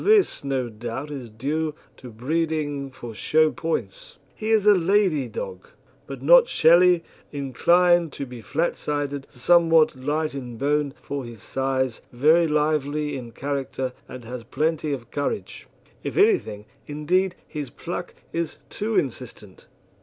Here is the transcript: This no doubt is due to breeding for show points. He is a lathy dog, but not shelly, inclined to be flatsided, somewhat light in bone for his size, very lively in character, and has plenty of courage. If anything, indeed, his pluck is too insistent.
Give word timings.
This 0.03 0.43
no 0.43 0.67
doubt 0.67 1.11
is 1.11 1.29
due 1.29 1.75
to 1.97 2.09
breeding 2.09 2.89
for 2.89 3.13
show 3.13 3.51
points. 3.51 4.17
He 4.33 4.49
is 4.49 4.65
a 4.65 4.73
lathy 4.73 5.27
dog, 5.27 5.67
but 6.07 6.23
not 6.23 6.47
shelly, 6.47 7.03
inclined 7.31 8.11
to 8.13 8.25
be 8.25 8.41
flatsided, 8.41 9.27
somewhat 9.29 9.95
light 9.95 10.33
in 10.33 10.57
bone 10.57 10.95
for 11.03 11.23
his 11.23 11.43
size, 11.43 12.01
very 12.11 12.47
lively 12.47 13.15
in 13.15 13.31
character, 13.33 13.93
and 14.09 14.25
has 14.25 14.43
plenty 14.43 14.91
of 14.91 15.11
courage. 15.11 15.67
If 16.03 16.17
anything, 16.17 16.65
indeed, 16.87 17.35
his 17.47 17.69
pluck 17.69 18.15
is 18.33 18.57
too 18.71 18.95
insistent. 18.97 19.67